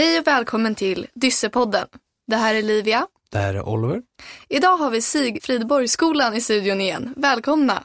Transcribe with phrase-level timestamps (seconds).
[0.00, 1.86] Hej och välkommen till Dyssepodden.
[2.26, 3.06] Det här är Livia.
[3.30, 4.02] Det här är Oliver.
[4.48, 7.14] Idag har vi Sig Fridborgsskolan i studion igen.
[7.16, 7.84] Välkomna!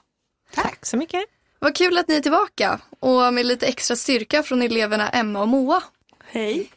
[0.53, 1.21] Tack så mycket.
[1.59, 5.47] Vad kul att ni är tillbaka och med lite extra styrka från eleverna Emma och
[5.47, 5.83] Moa.
[6.25, 6.69] Hej.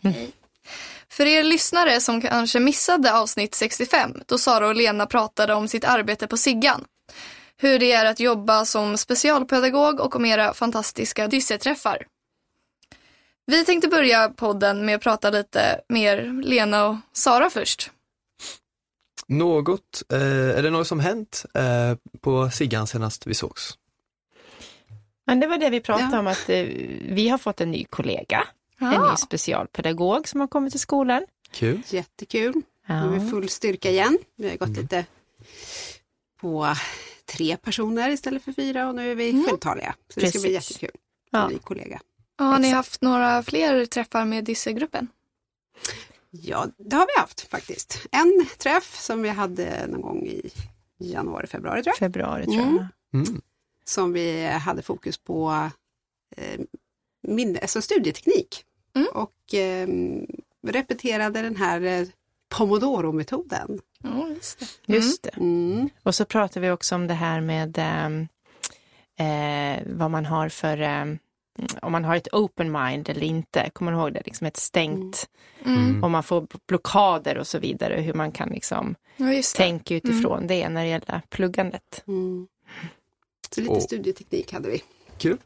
[1.08, 5.84] För er lyssnare som kanske missade avsnitt 65 då Sara och Lena pratade om sitt
[5.84, 6.84] arbete på Siggan.
[7.56, 12.06] Hur det är att jobba som specialpedagog och om era fantastiska dysseträffar.
[13.50, 17.90] Vi tänkte börja podden med att prata lite mer Lena och Sara först.
[19.26, 20.20] Något, eh,
[20.58, 23.78] är det något som hänt eh, på Siggan senast vi sågs?
[25.26, 26.18] Men det var det vi pratade Ja.
[26.18, 26.62] om att eh,
[27.08, 28.44] vi har fått en ny kollega.
[28.80, 29.10] En Ah.
[29.10, 31.26] ny specialpedagog som har kommit till skolan.
[31.50, 31.82] Kul.
[31.90, 32.54] Jättekul.
[32.86, 33.08] Nu är Ja.
[33.10, 34.18] vi full styrka igen.
[34.36, 34.80] Vi har gått Mm.
[34.82, 35.04] lite
[36.40, 36.74] på
[37.26, 39.44] tre personer istället för fyra och nu är vi Mm.
[39.44, 39.94] fulltaliga.
[40.14, 40.70] Så det ska bli Precis.
[40.82, 41.00] jättekul.
[41.30, 41.44] Ja.
[41.46, 42.00] En ny kollega.
[42.38, 45.08] Har ni haft några fler träffar med Dissegruppen?
[46.30, 48.06] Ja, det har vi haft faktiskt.
[48.12, 50.50] En träff som vi hade någon gång i
[50.98, 51.98] januari, februari tror jag.
[51.98, 52.76] Februari tror Mm.
[53.10, 53.20] jag.
[53.20, 53.40] Mm.
[53.84, 55.70] Som vi hade fokus på
[56.36, 56.60] eh,
[57.22, 58.64] minne, alltså studieteknik.
[58.96, 59.08] Mm.
[59.14, 59.88] Och eh,
[60.66, 62.06] repeterade den här eh,
[62.48, 63.80] Pomodoro-metoden.
[64.02, 64.92] Ja, just det.
[64.94, 65.36] Just det.
[65.36, 65.88] Mm.
[66.02, 68.28] Och så pratade vi också om det här med ehm,
[69.18, 71.18] eh, vad man har för, ehm,
[71.82, 73.70] om man har ett open mind eller inte.
[73.72, 74.22] Kommer du ihåg det?
[74.24, 75.28] Liksom ett stängt,
[75.64, 76.04] Mm.
[76.04, 78.00] om man får blockader och så vidare.
[78.00, 82.02] Hur man kan liksom Ja, tänka utifrån det när det gäller pluggandet.
[82.06, 82.46] Mm.
[83.54, 84.82] Så lite Och- studieteknik hade vi.
[85.18, 85.36] Kul.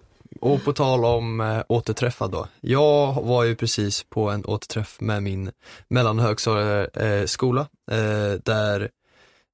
[0.40, 2.48] Och på tal om eh, återträffar då.
[2.60, 5.50] Jag var ju precis på en återträff med min
[5.88, 8.90] mellanhögskola eh, där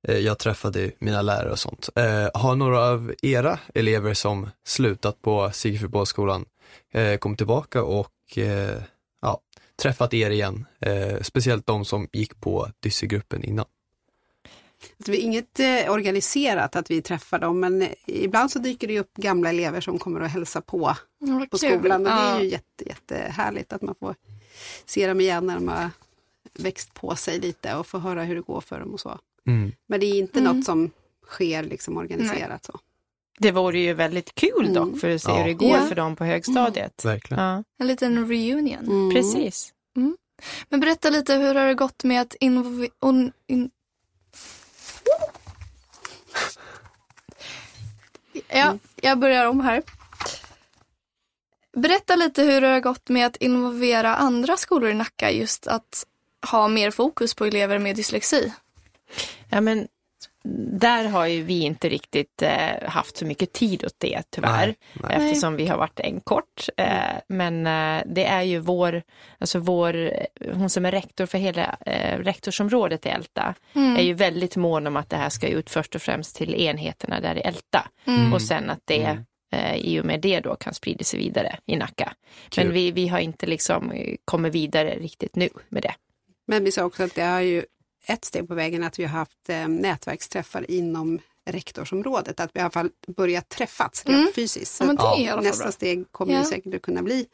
[0.03, 1.89] jag träffade mina lärare och sånt.
[1.97, 6.45] Eh, har några av era elever som slutat på Sigfridsborgsskolan
[6.93, 8.83] eh, kommit tillbaka och eh,
[9.23, 9.41] ja,
[9.83, 10.67] träffat er igen?
[10.81, 13.67] Eh, speciellt de som gick på Dyssegruppen innan.
[15.01, 18.87] Att vi är inget eh, organiserat att vi träffar dem men eh, ibland så dyker
[18.89, 21.79] det upp gamla elever som kommer och hälsar på Ja, vad på kul.
[21.79, 22.41] skolan och det är Ja.
[22.43, 24.15] ju jätte, jättehärligt att man får
[24.87, 25.91] se dem igen när de har
[26.59, 29.19] växt på sig lite och få höra hur det går för dem och så.
[29.49, 29.73] Mm.
[29.87, 30.57] Men det är inte Mm.
[30.57, 30.91] något som
[31.27, 32.79] sker liksom organiserat så.
[33.39, 34.75] Det vore ju väldigt kul Mm.
[34.75, 35.37] dock för att se Ja.
[35.39, 35.87] hur det går Ja.
[35.87, 37.05] för dem på högstadiet.
[37.05, 37.43] Verkligen.
[37.43, 38.87] Ja, En liten reunion.
[38.87, 39.11] Mm.
[39.15, 39.73] precis.
[40.69, 42.89] Men berätta lite, hur har det gått med att involve...
[43.01, 43.71] On, in...
[48.49, 49.83] Ja, jag börjar om här.
[51.77, 56.07] Berätta lite hur det har gått med att involvera andra skolor i Nacka just att
[56.51, 58.53] ha mer fokus på elever med dyslexi.
[59.51, 59.89] Ja, men
[60.81, 64.67] där har ju vi inte riktigt eh, haft så mycket tid åt det tyvärr.
[64.67, 65.17] Nej, nej.
[65.17, 66.69] Eftersom vi har varit en kort.
[66.77, 69.03] Eh, men eh, det är ju vår,
[69.39, 70.11] alltså vår,
[70.53, 73.97] hon som är rektor för hela eh, rektorsområdet i Älta Mm.
[73.97, 77.21] är ju väldigt mån om att det här ska ut först och främst till enheterna
[77.21, 77.89] där i Älta.
[78.07, 78.33] Mm.
[78.33, 79.25] Och sen att det Mm.
[79.53, 82.13] eh, i och med det då kan sprida sig vidare i Nacka.
[82.49, 82.65] Kul.
[82.65, 85.95] Men vi, vi har inte liksom eh, kommit vidare riktigt nu med det.
[86.47, 87.65] Men vi sa också att det har ju
[88.07, 92.41] ett steg på vägen att vi har haft eh, nätverksträffar inom rektorsområdet.
[92.41, 94.33] Att vi i alla fall börjat träffats rent Mm.
[94.35, 94.81] fysiskt.
[95.19, 95.73] Ja, nästa bra.
[95.73, 96.39] steg kommer Ja.
[96.39, 97.27] ju säkert att kunna bli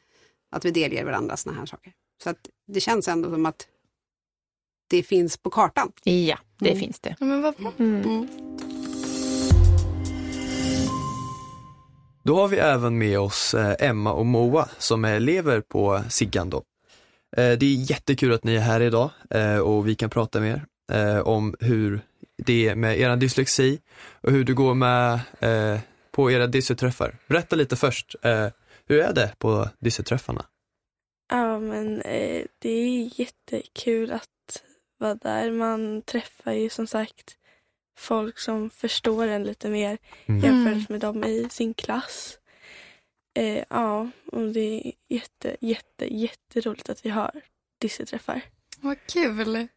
[0.51, 1.93] att vi delger varandra sådana här saker.
[2.23, 3.67] Så att det känns ändå som att
[4.91, 5.93] det findet på kartan.
[6.05, 6.81] Ja, det Mm.
[6.81, 7.17] finns det.
[7.21, 7.73] Ja, men vad bra.
[7.79, 8.03] Mm.
[8.03, 8.29] Mm.
[12.25, 16.51] Då har vi även med oss eh, Emma och Moa som är elever på Siggan
[16.51, 16.63] då.
[17.37, 20.51] Eh, Det är jättekul att ni är här idag eh, och vi kan prata med
[20.51, 20.67] er
[20.99, 22.01] eh, om hur
[22.37, 23.81] det är med er dyslexi
[24.23, 25.21] och hur det går med
[26.11, 27.17] på era dysseträffar.
[27.29, 28.15] Berätta lite först,
[28.87, 30.45] hur är det på dysseträffarna?
[31.31, 31.99] Ja, men
[32.59, 34.63] det är jättekul att
[34.99, 35.51] vara där.
[35.51, 37.37] Man träffar ju som sagt
[37.99, 40.41] folk som förstår en lite mer Mm.
[40.45, 42.39] jämfört med dem i sin klass.
[43.35, 47.31] Eh, ja, och det är jätte, jätte, jätteroligt att vi har
[47.79, 48.41] dysseträffar.
[48.81, 49.69] Vad kul.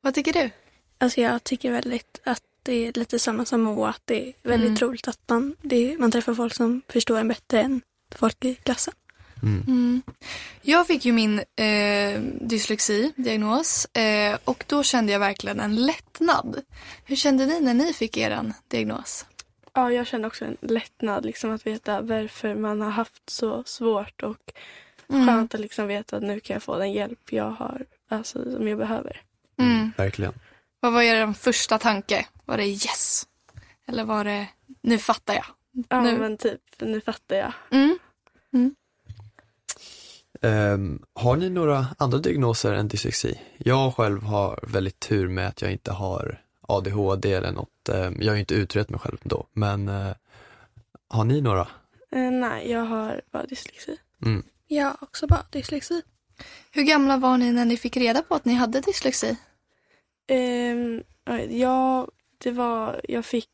[0.00, 0.50] Vad tycker du?
[0.98, 4.68] Alltså jag tycker väldigt att det är lite samma som Moa, att det är väldigt
[4.82, 4.88] Mm.
[4.90, 7.80] roligt att man, det, man träffar folk som förstår en bättre än
[8.14, 8.94] folk i klassen.
[9.42, 9.62] Mm.
[9.66, 10.02] Mm.
[10.62, 16.62] Jag fick ju min eh, dyslexi-diagnos eh, och då kände jag verkligen en lättnad.
[17.04, 19.26] Hur kände ni när ni fick er diagnos?
[19.78, 24.22] Ja, jag kände också en lättnad liksom att veta varför man har haft så svårt
[24.22, 24.52] och
[25.10, 25.26] Mm.
[25.26, 28.68] skönt att liksom veta att nu kan jag få den hjälp jag har, alltså som
[28.68, 29.22] jag behöver.
[29.58, 29.92] Mm.
[29.96, 30.32] Verkligen.
[30.80, 32.26] Vad var er första tanke?
[32.44, 33.26] Var det yes?
[33.86, 34.48] Eller var det
[34.82, 35.44] nu fattar jag?
[35.88, 36.18] Ja, Nu.
[36.18, 37.52] men typ, nu fattar jag.
[37.70, 37.98] Mm.
[40.42, 43.40] Ehm, har ni några andra diagnoser än dyslexi?
[43.58, 47.88] Jag själv har väldigt tur med att jag inte har ADHD eller något.
[48.18, 50.12] Jag har ju inte utrett mig själv då, men eh,
[51.08, 51.68] har ni några?
[52.10, 53.96] Eh, nej, jag har bara dyslexi.
[54.24, 54.42] Mm.
[54.66, 56.02] Jag har också bara dyslexi.
[56.70, 59.36] Hur gamla var ni när ni fick reda på att ni hade dyslexi?
[60.26, 61.02] Ehm,
[61.50, 63.48] ja, det var, jag fick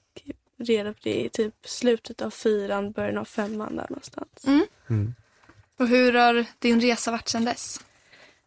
[0.59, 4.45] reda på det i typ slutet av fyran, början av femman där någonstans.
[4.89, 5.15] Mm.
[5.79, 7.81] Och hur har din resa varit sedan dess?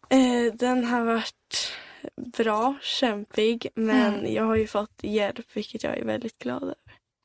[0.08, 1.72] Eh, den har varit
[2.16, 4.32] bra, kämpig, men Mm.
[4.34, 6.74] jag har ju fått hjälp vilket jag är väldigt glad över.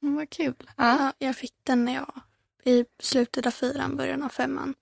[0.03, 0.53] Mm, vad kul.
[0.59, 0.73] Ja.
[0.77, 2.11] Ja, jag fick den när jag
[2.63, 4.73] i slutet av fyran, början av femman.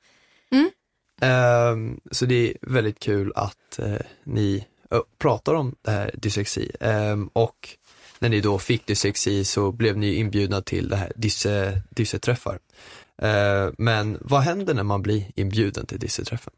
[1.21, 6.71] Ehm, så det är väldigt kul att eh, ni ö, pratar om det här dyslexi.
[6.79, 7.69] Ehm, och
[8.19, 12.59] när ni då fick dyslexi så blev ni inbjudna till det här dysse, dysseträffar.
[13.17, 16.53] Ehm, men vad händer när man blir inbjuden till dysseträffen?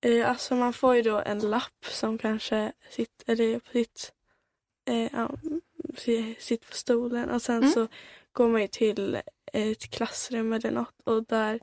[0.00, 4.12] Eh, alltså man får ju då en lapp som kanske sitter, eller på sitt,
[4.88, 5.30] eh, ja,
[5.98, 7.70] si- sitter på stolen och sen Mm.
[7.70, 7.88] så
[8.32, 9.20] går man ju till
[9.52, 11.60] ett klassrum eller något och där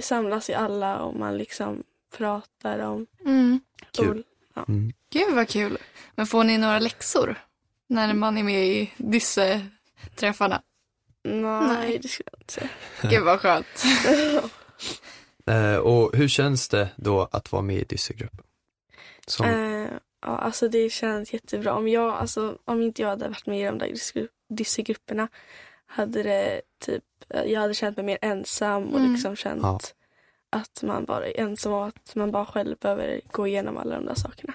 [0.00, 1.82] samlas ju alla och man liksom
[2.16, 3.60] pratar om Mm.
[3.90, 4.24] Kul.
[4.68, 4.92] Mm.
[5.10, 5.78] Gud vad kul.
[6.14, 7.38] Men får ni några läxor
[7.86, 10.62] när man är med i dysseträffarna?
[11.22, 11.98] Nej, Nej.
[12.02, 12.68] det skulle jag inte säga.
[13.10, 13.66] Gud vad skönt.
[15.50, 18.44] Eh, och hur känns det då att vara med i dyssegruppen?
[19.26, 19.88] Som, Eh,
[20.22, 21.74] ja, alltså det känns jättebra.
[21.74, 23.96] Om, jag, alltså, om inte jag hade varit med i de där
[24.48, 25.28] dyssegrupperna
[25.86, 27.04] hade det typ,
[27.46, 29.12] jag hade känt mig mer ensam och Mm.
[29.12, 29.80] liksom känt Ja.
[30.50, 34.06] att man bara är ensam och att man bara själv behöver gå igenom alla de
[34.06, 34.52] där sakerna.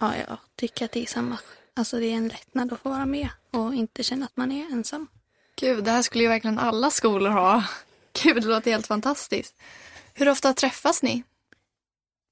[0.00, 1.38] Ja, jag tycker att det är samma.
[1.74, 4.72] Alltså det är en lättnad att få vara med och inte känna att man är
[4.72, 5.06] ensam.
[5.56, 7.64] Gud, det här skulle ju verkligen alla skolor ha.
[8.22, 9.54] Gud, det låter helt fantastiskt.
[10.18, 11.22] Hur ofta träffas ni?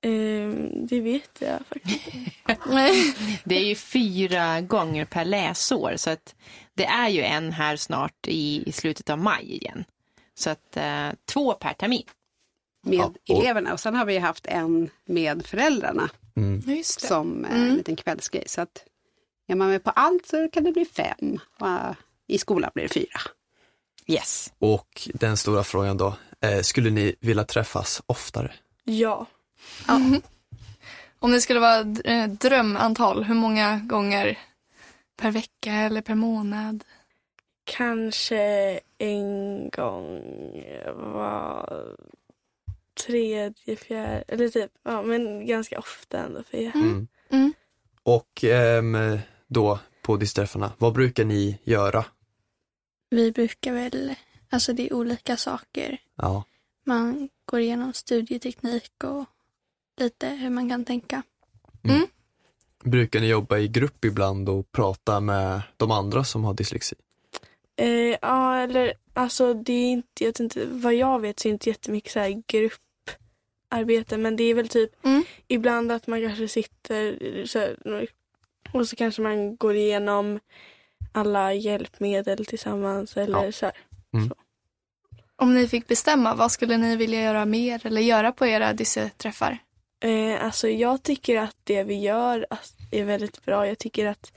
[0.03, 2.05] Ehm, det vet jag faktiskt.
[3.45, 6.35] Det är ju fyra gånger per läsår så att
[6.75, 9.85] det är ju en här snart i, i slutet av maj igen.
[10.35, 12.03] Så att eh, två per termin.
[12.87, 13.73] med Ja, och- eleverna.
[13.73, 17.69] Och sen har vi haft en med föräldrarna mm, Just som eh, Mm.
[17.71, 18.45] en liten kvällsgrej.
[18.49, 18.85] Så att
[19.49, 21.39] är man med på allt så kan det bli fem.
[21.61, 21.95] Och, eh,
[22.27, 23.21] I skolan blir det fyra.
[24.07, 24.53] Yes.
[24.59, 26.15] och den stora frågan då,
[26.45, 28.53] eh, skulle ni vilja träffas oftare?
[28.85, 29.27] Ja.
[31.19, 34.39] Om det skulle vara eh, drömantal, hur många gånger
[35.17, 36.85] per vecka eller per månad?
[37.65, 40.23] Kanske en gång
[40.97, 41.85] var
[43.07, 46.43] tredje, fjärde, eller typ, ja men ganska ofta ändå.
[46.51, 47.09] För jag, Mm.
[47.31, 47.53] Mm.
[48.03, 52.05] Och ehm, då på dyssträffarna, vad brukar ni göra?
[53.11, 54.15] Vi brukar väl,
[54.55, 55.99] alltså det är olika saker.
[56.17, 56.45] Ja,
[56.87, 59.25] Man går igenom studieteknik och
[60.01, 61.23] lite hur man kan tänka.
[62.85, 66.97] brukar ni jobba i grupp ibland och prata med de andra som har dyslexi?
[67.77, 67.89] Eh,
[68.23, 71.55] ja, eller alltså det är inte, jag vet inte, vad jag vet så är det
[71.55, 75.23] inte jättemycket så här grupparbete men det är väl typ Mm.
[75.49, 77.77] ibland att man kanske sitter så här,
[78.73, 80.41] och så kanske man går igenom
[81.13, 83.53] alla hjälpmedel tillsammans eller Ja.
[83.53, 83.75] så här.
[85.37, 89.59] Om ni fick bestämma, vad skulle ni vilja göra mer eller göra på era dysseträffar?
[90.05, 92.47] Eh, alltså jag tycker att det vi gör
[92.91, 93.67] är väldigt bra.
[93.67, 94.33] Jag tycker att,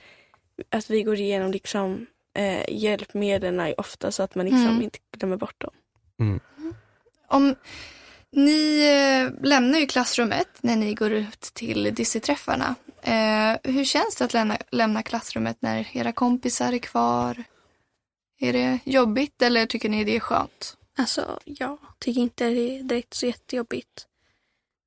[0.70, 2.06] att vi går igenom liksom
[2.38, 4.82] eh, hjälpmedlen ofta så att man liksom Mm.
[4.82, 6.40] inte glömmer bort dem.
[7.28, 7.56] Om
[8.32, 12.76] ni eh, lämnar ju klassrummet när ni går ut till dysseträffarna.
[13.02, 17.44] Eh, hur känns det att lämna, lämna klassrummet när era kompisar är kvar?
[18.40, 20.77] Är det jobbigt eller tycker ni det är skönt?
[20.98, 24.08] Alltså jag tycker inte det är direkt så jättejobbigt.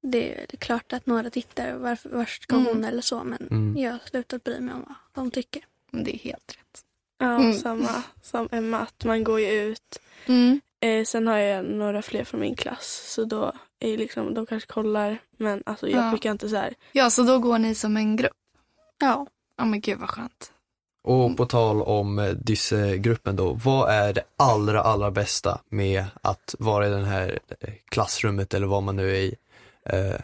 [0.03, 2.67] Det är väl klart att några tittar, varför, var ska Mm.
[2.67, 3.77] hon eller så, men Mm.
[3.83, 5.65] jag har slutat bry mig om vad de tycker.
[5.91, 6.85] Men Det är helt rätt.
[7.19, 7.55] Ja, Mm.
[7.55, 9.99] samma som Emma, att man går ju ut.
[10.27, 10.61] Mm.
[10.81, 14.73] Eh, sen har jag några fler från min klass så då är liksom, de kanske
[14.73, 16.11] kollar men alltså jag Ja.
[16.11, 16.75] brukar inte så här.
[16.93, 18.33] Ja, så då går ni som en grupp.
[18.99, 19.27] Ja,
[19.57, 20.53] Ja, men gud vad skönt.
[21.03, 26.55] Och på tal om eh, dyssegruppen då, vad är det allra, allra bästa med att
[26.59, 29.35] vara i det här eh, klassrummet eller vad man nu är i?
[29.85, 30.21] Eh,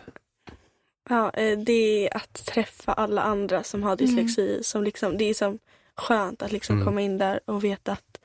[1.08, 4.60] Ja, eh, det är att träffa alla andra som har dyslexi.
[4.62, 5.58] Som liksom, det är som
[5.96, 6.86] skönt att liksom Mm.
[6.86, 8.20] komma in där och veta att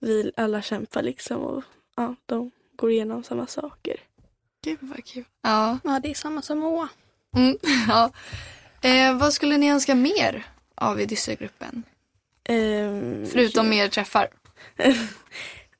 [0.00, 1.62] vi alla kämpar liksom och
[1.96, 3.96] ja, de går igenom samma saker.
[4.64, 5.24] Gud vad kul.
[5.42, 5.78] Ja.
[5.84, 6.88] ja det är samma som Moa.
[7.36, 7.58] Mm.
[7.88, 8.10] ja.
[8.82, 11.82] Eh, vad skulle ni önska mer av i dyssetgruppen?
[12.44, 14.28] Ehm, Förutom mer träffar.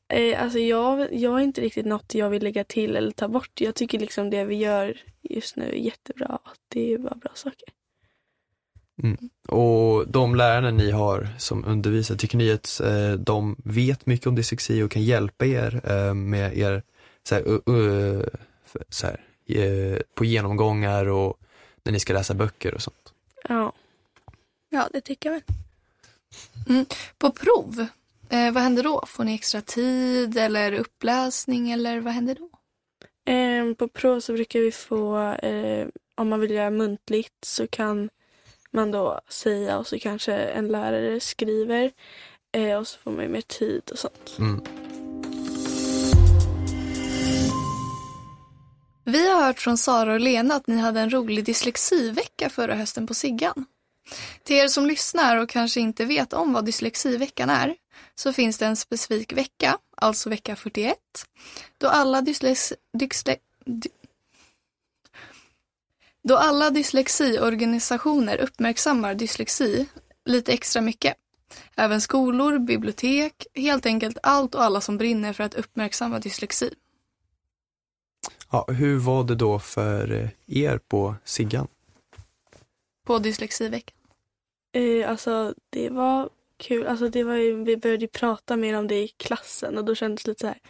[0.08, 3.60] Eh, alltså jag, jag har inte riktigt något jag vill lägga till eller ta bort.
[3.60, 6.38] Jag tycker liksom det vi gör just nu är jättebra.
[6.68, 7.68] Det är bara bra saker.
[9.48, 14.34] Och de lärarna ni har som undervisar, tycker ni att eh, de vet mycket om
[14.34, 16.82] dyslexi och kan hjälpa er eh, med er
[17.28, 18.24] så här, uh, uh,
[18.88, 21.38] så här, eh, på genomgångar och
[21.84, 23.12] när ni ska läsa böcker och sånt?
[23.48, 23.72] Ja.
[24.74, 25.34] Ja, det tycker jag
[26.66, 26.84] väl.
[27.18, 27.86] På prov,
[28.28, 29.04] eh, vad händer då?
[29.06, 32.50] Får ni extra tid eller uppläsning eller vad händer då?
[33.32, 38.10] Eh, på prov så brukar vi få, eh, om man vill göra muntligt så kan
[38.70, 41.92] man då säga och så kanske en lärare skriver.
[42.52, 44.34] Eh, och så får man ju mer tid och sånt.
[44.38, 44.60] Mm.
[49.04, 53.06] Vi har hört från Sara och Lena att ni hade en rolig dyslexivecka förra hösten
[53.06, 53.66] på Siggan.
[54.42, 57.74] Till er som lyssnar och kanske inte vet om vad dyslexiveckan är
[58.14, 60.96] så finns det en specifik vecka, alltså vecka 41,
[61.78, 62.72] då alla dyslex...
[62.92, 63.88] Dysle, dy,
[66.22, 69.86] då alla dyslexiorganisationer uppmärksammar dyslexi
[70.24, 71.14] lite extra mycket.
[71.76, 76.74] Även skolor, bibliotek, helt enkelt allt och alla som brinner för att uppmärksamma dyslexi.
[78.50, 80.28] Ja, hur var det då för eh,
[80.64, 81.68] er på Siggan?
[83.04, 83.96] På dyslexiveckan.
[84.72, 86.86] Eh, alltså det var kul.
[86.86, 89.94] Alltså det var ju, vi började ju prata mer om det i klassen och då
[89.94, 90.60] kändes det lite så här.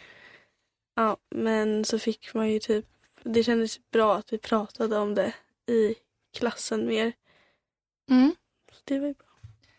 [0.95, 2.85] Ja, men så fick man ju typ,
[3.23, 5.33] det kändes bra att vi pratade om det
[5.67, 5.95] i
[6.37, 7.13] klassen mer.
[8.09, 8.35] Mm.
[8.71, 9.27] Så det var ju bra.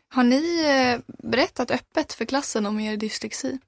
[0.09, 3.59] Har ni eh, berättat öppet för klassen om er dyslexi?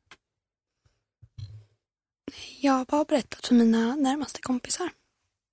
[2.60, 4.90] Jag har bara berättat för mina närmaste kompisar.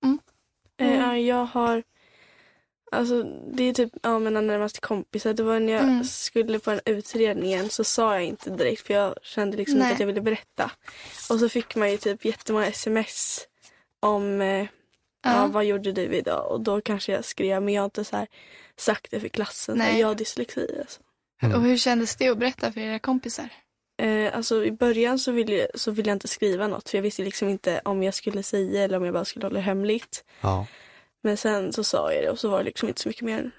[0.02, 1.00] Eh, Mm.
[1.00, 1.82] ja, jag har,
[2.94, 3.22] alltså
[3.52, 5.32] det är typ ja, mina närmaste kompisar.
[5.34, 6.04] Det var när jag Mm.
[6.04, 10.00] skulle på den utredningen så sa jag inte direkt för jag kände liksom inte att
[10.00, 10.70] jag ville berätta.
[11.30, 13.40] Och så fick man ju typ jättemånga sms
[14.00, 14.66] om eh, ja.
[15.22, 15.46] Ja.
[15.46, 16.50] vad gjorde du idag?
[16.50, 18.26] Och då kanske jag skrev men jag har inte så här
[18.76, 19.78] sagt det för klassen.
[19.78, 20.00] Nej.
[20.00, 20.76] Jag har dyslexi.
[20.80, 21.00] Alltså.
[21.56, 23.48] Och hur kändes det att berätta för era kompisar?
[24.02, 27.02] Eh, alltså i början så ville, jag, så ville jag inte skriva något för jag
[27.02, 30.24] visste liksom inte om jag skulle säga eller om jag bara skulle hålla det hemligt.
[30.40, 30.66] Ja.
[31.24, 33.50] Men sen så sa jag det och så var det liksom inte så mycket mer.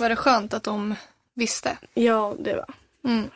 [0.00, 0.94] Var det skönt att de
[1.34, 1.78] visste?
[1.94, 2.74] Ja, det var.
[3.10, 3.30] Mm.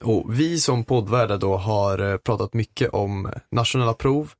[0.00, 4.32] Och vi som poddvärdar då har eh, pratat mycket om nationella prov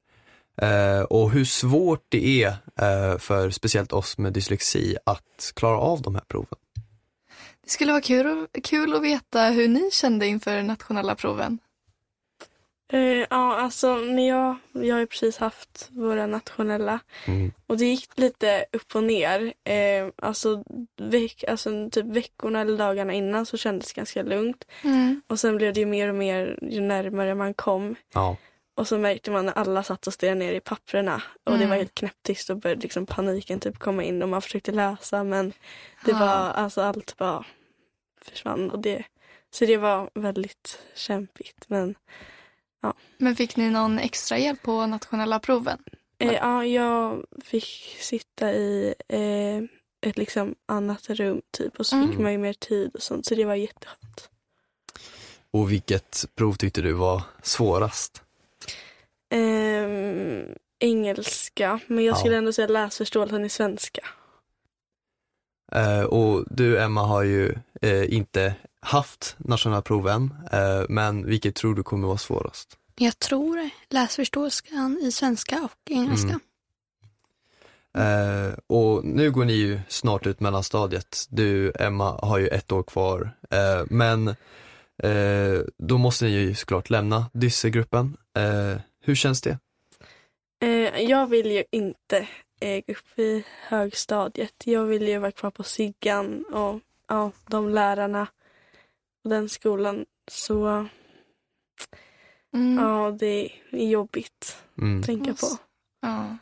[0.62, 2.48] eh, och hur svårt det är
[2.80, 6.58] eh, för speciellt oss med dyslexi att klara av de här proven.
[7.64, 11.58] Det skulle vara kul, kul att veta hur ni kände inför nationella proven.
[12.92, 17.52] Eh, ja, alltså när jag, jag har ju precis haft våra nationella Mm.
[17.66, 19.52] och det gick lite upp och ner.
[19.64, 20.64] Eh, alltså,
[20.96, 24.64] veck, alltså typ veckorna eller dagarna innan så kändes det ganska lugnt.
[24.84, 25.22] Mm.
[25.26, 27.94] Och sen blev det ju mer och mer ju närmare man kom.
[28.14, 28.36] Ja.
[28.74, 31.68] Och så märkte man när alla satt och stirrade ner i papperna och det Mm.
[31.68, 35.52] var helt knäpptyst och började liksom paniken typ komma in och man försökte läsa men
[36.04, 36.18] det Ja.
[36.18, 36.26] var
[36.62, 37.44] alltså allt bara
[38.22, 39.04] försvann och det
[39.50, 41.94] så det var väldigt kämpigt men
[43.18, 45.78] Men fick ni någon extra hjälp på nationella proven?
[46.18, 49.58] Eh, ja, jag fick sitta i eh,
[50.10, 52.22] ett liksom annat rum typ och så fick Mm.
[52.22, 54.30] man ju mer tid och sånt så det var jätteskönt.
[55.50, 58.22] Och vilket prov tyckte du var svårast?
[59.30, 60.44] Ehm,
[60.78, 62.38] engelska, men jag skulle Ja.
[62.38, 64.00] ändå säga läsförståelsen i svenska.
[65.72, 71.74] Eh, och du Emma har ju eh, inte haft nationella proven, eh, men vilket tror
[71.74, 72.76] du kommer vara svårast?
[72.98, 76.28] Jag tror läsförståelsen i svenska och engelska.
[76.28, 76.40] Mm.
[77.94, 81.26] Eh, och nu går ni ju snart ut mellanstadiet.
[81.28, 84.28] Du Emma har ju ett år kvar, eh, men
[85.02, 88.16] eh, då måste ni ju såklart lämna dyssegruppen.
[88.36, 89.58] Eh, hur känns det?
[90.62, 92.28] Eh, jag vill ju inte
[92.60, 94.62] eh, upp i högstadiet.
[94.66, 98.26] Jag vill ju vara kvar på Siggan och ja, de lärarna
[99.24, 100.06] och den skolan.
[100.30, 100.86] Så
[102.54, 102.84] Mm.
[102.84, 105.00] ja, det är jobbigt Mm.
[105.00, 105.46] att tänka på.
[106.00, 106.36] Ja.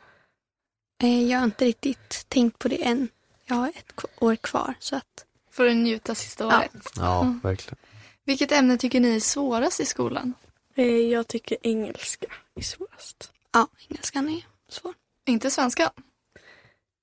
[1.03, 3.09] Eh, Jag har inte riktigt tänkt på det än.
[3.47, 6.59] Jag har ett år kvar så att Får du njuta sista Ja.
[6.59, 6.73] året.
[6.97, 7.41] Ja, Mm.
[7.43, 7.77] verkligen.
[8.25, 10.33] Vilket ämne tycker ni är svårast i skolan?
[10.75, 13.33] Eh, jag tycker engelska är svårast.
[13.53, 14.95] ja, engelskan är svår.
[15.27, 15.93] Inte svenska?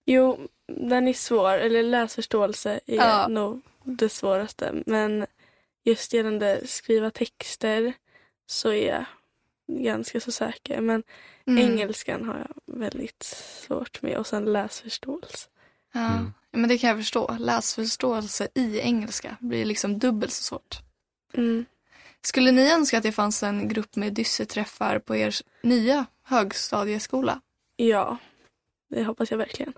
[0.06, 1.54] Jo, den är svår.
[1.54, 3.28] Eller läsförståelse är Ja.
[3.28, 4.84] nog det svåraste.
[4.86, 5.26] Men
[5.84, 7.94] just gällande skriva texter
[8.46, 9.06] så är jag
[9.82, 10.82] ganska så säker.
[10.82, 11.04] Men
[11.48, 11.64] Mm.
[11.72, 14.18] engelskan har jag väldigt svårt med.
[14.18, 15.50] Och sen läsförståelse.
[15.94, 16.12] Ja.
[16.14, 16.34] Mm.
[16.52, 17.36] Men det kan jag förstå.
[17.40, 20.78] Läsförståelse i engelska blir liksom dubbelt så svårt.
[21.34, 21.66] Mm.
[22.22, 27.42] Skulle ni önska att det fanns en grupp med dysseträffar på er nya högstadieskola?
[27.84, 28.18] Ja,
[28.90, 29.74] det hoppas jag verkligen.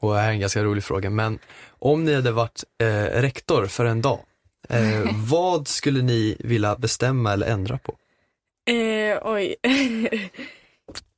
[0.00, 1.38] Och det här är en ganska rolig fråga, men
[1.68, 4.20] om ni hade varit eh, rektor för en dag,
[4.68, 7.96] eh, vad skulle ni vilja bestämma eller ändra på?
[8.70, 9.56] Eh, oj.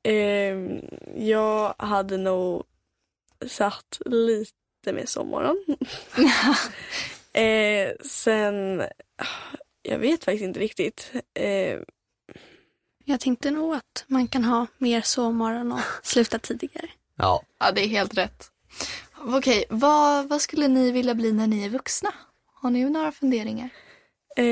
[0.03, 0.57] eh,
[1.15, 2.63] jag hade nog
[3.47, 4.53] satt lite
[4.93, 5.65] mer sommaren.
[7.33, 8.83] eh, sen,
[9.81, 11.11] jag vet faktiskt inte riktigt.
[13.09, 16.87] Jag tänkte nog att man kan ha mer sovmorgon och sluta tidigare.
[17.15, 18.51] Ja, Ja, det är helt rätt.
[19.17, 22.13] Okej, vad, vad skulle ni vilja bli när ni är vuxna?
[22.53, 23.69] Har ni några funderingar?
[24.37, 24.45] Eh,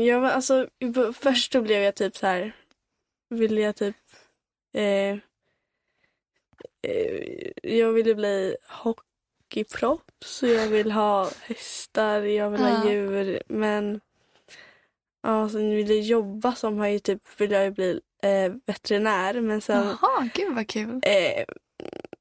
[0.00, 0.68] jag var, alltså,
[1.14, 2.56] först då blev jag typ så här,
[3.30, 3.96] ville jag typ,
[4.74, 5.18] eh,
[6.82, 12.66] eh, jag ville bli hockeyproffs, så jag vill ha hästar, jag vill Ja.
[12.68, 14.00] ha djur, men
[15.24, 19.40] ja, sen ville jag jobba som har ju typ, vill jag ju bli eh, veterinär,
[19.40, 21.00] men sen Jaha, gud vad kul.
[21.02, 21.44] eh,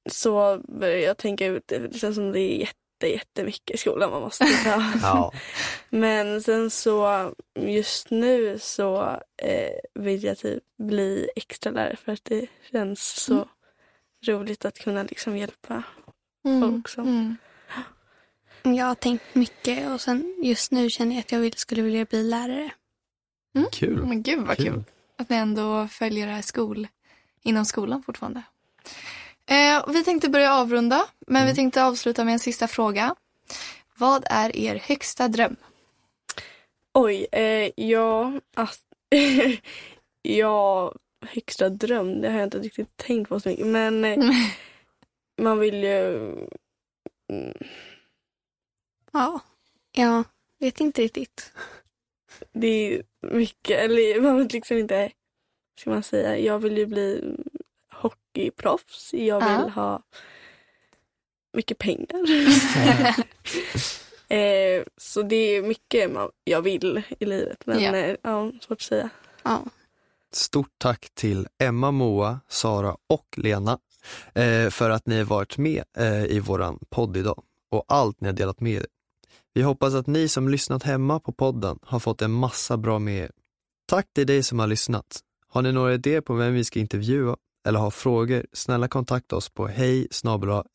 [0.09, 4.21] så började jag tänka ut, det känns som det är jätte, jättemycket i skolan man
[4.21, 4.83] måste ta.
[5.01, 5.31] ja.
[5.89, 9.01] Men sen så just nu så
[9.37, 13.47] eh, vill jag typ bli extra lärare för att det känns så Mm.
[14.41, 15.83] roligt att kunna liksom hjälpa.
[16.45, 16.79] Mm.
[16.79, 17.01] också.
[17.01, 17.35] Mm.
[18.63, 22.05] Jag har tänkt mycket och sen just nu känner jag att jag vill, skulle vilja
[22.05, 22.71] bli lärare.
[23.71, 24.05] Kul.
[24.05, 24.83] Men gud vad kul.
[25.17, 26.87] Att ni ändå följer det här skol,
[27.41, 28.43] inom skolan fortfarande.
[29.45, 33.15] Eh, vi tänkte börja avrunda, men vi tänkte avsluta med en sista fråga.
[33.97, 35.55] Vad är er högsta dröm?
[36.93, 38.79] Oj, eh, ja, att,
[40.21, 43.67] ja, högsta dröm, det har jag inte riktigt tänkt på så mycket.
[43.67, 44.19] Men eh,
[45.41, 46.31] man vill ju,
[47.29, 47.53] mm,
[49.13, 49.39] Ja,
[49.91, 50.23] jag
[50.59, 51.53] vet inte riktigt.
[52.53, 55.11] Det är mycket, eller man vill liksom inte,
[55.79, 57.35] ska man säga, jag vill ju bli
[57.93, 59.81] hockeyproffs, jag vill Ja.
[59.81, 60.03] ha
[61.53, 62.19] mycket pengar.
[64.27, 67.97] eh, så det är mycket man, jag vill i livet, men Ja.
[67.97, 69.09] ja, ja svårt att säga.
[69.43, 69.63] Ja,
[70.31, 73.79] Stort tack till Emma, Moa, Sara och Lena
[74.35, 78.27] eh, för att ni har varit med eh, i våran podd idag och allt ni
[78.27, 78.85] har delat med er.
[79.53, 83.23] Vi hoppas att ni som lyssnat hemma på podden har fått en massa bra med
[83.23, 83.31] er.
[83.85, 85.19] Tack till dig som har lyssnat.
[85.47, 87.37] Har ni några idéer på vem vi ska intervjua
[87.67, 90.07] eller har frågor, snälla kontakta oss på hej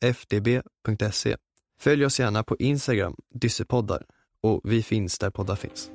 [0.01, 1.37] fdb.se.
[1.79, 4.05] Följ oss gärna på Instagram, Dyssepoddar
[4.43, 5.91] och vi finns där poddar finns.